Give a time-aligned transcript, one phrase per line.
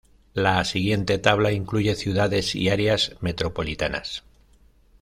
[0.33, 4.23] La siguiente tabla incluye ciudades y áreas metropolitanas.